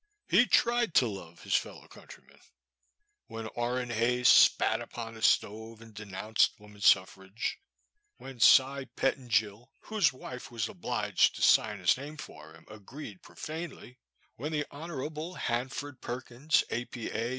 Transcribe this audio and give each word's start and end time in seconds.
He 0.29 0.47
tried 0.47 0.95
to 0.95 1.05
love 1.07 1.43
his 1.43 1.53
fellow 1.53 1.87
countrymen. 1.87 2.39
When 3.27 3.45
Orrin 3.49 3.91
Hayes 3.91 4.29
spat 4.29 4.81
upon 4.81 5.13
the 5.13 5.21
stove 5.21 5.79
and 5.79 5.93
denounced 5.93 6.59
woman* 6.59 6.77
s 6.81 6.87
suffrage— 6.87 7.59
when 8.17 8.39
Cy 8.39 8.85
Pettingil, 8.95 9.69
whose 9.81 10.11
wife 10.11 10.49
was 10.49 10.67
obliged 10.67 11.35
to 11.35 11.43
sign 11.43 11.77
his 11.77 11.97
name 11.97 12.17
for 12.17 12.51
him, 12.55 12.65
agreed 12.67 13.21
pro 13.21 13.35
fanely— 13.35 13.97
when 14.37 14.51
the 14.51 14.65
Hon. 14.71 15.35
Hanford 15.35 16.01
Perkins, 16.01 16.63
A. 16.71 16.85
P. 16.85 17.11
A. 17.11 17.29